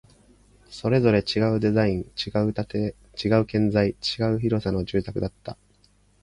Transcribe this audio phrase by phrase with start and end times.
[0.67, 5.59] それぞれ違うデザイン、違う建材、違う広さの住宅だった